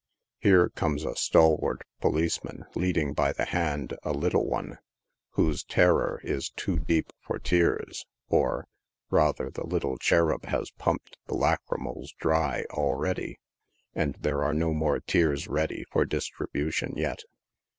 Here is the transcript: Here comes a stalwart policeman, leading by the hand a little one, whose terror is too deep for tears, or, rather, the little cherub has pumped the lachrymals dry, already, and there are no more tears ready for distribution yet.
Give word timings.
Here 0.39 0.69
comes 0.69 1.05
a 1.05 1.15
stalwart 1.15 1.83
policeman, 1.99 2.65
leading 2.73 3.13
by 3.13 3.33
the 3.33 3.45
hand 3.45 3.93
a 4.01 4.13
little 4.13 4.47
one, 4.47 4.79
whose 5.33 5.63
terror 5.63 6.19
is 6.23 6.49
too 6.49 6.79
deep 6.79 7.13
for 7.19 7.37
tears, 7.37 8.07
or, 8.27 8.65
rather, 9.11 9.51
the 9.51 9.63
little 9.63 9.99
cherub 9.99 10.45
has 10.45 10.71
pumped 10.71 11.19
the 11.27 11.35
lachrymals 11.35 12.13
dry, 12.13 12.65
already, 12.71 13.37
and 13.93 14.15
there 14.15 14.43
are 14.43 14.55
no 14.55 14.73
more 14.73 14.99
tears 14.99 15.47
ready 15.47 15.85
for 15.91 16.03
distribution 16.03 16.97
yet. 16.97 17.21